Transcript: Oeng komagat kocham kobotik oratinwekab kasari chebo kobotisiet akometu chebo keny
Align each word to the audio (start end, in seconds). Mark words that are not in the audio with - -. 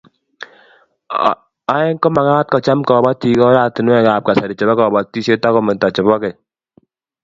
Oeng 1.73 1.97
komagat 2.03 2.47
kocham 2.53 2.79
kobotik 2.87 3.39
oratinwekab 3.47 4.21
kasari 4.27 4.55
chebo 4.57 4.73
kobotisiet 4.77 5.43
akometu 5.47 5.87
chebo 5.95 6.15
keny 6.21 6.37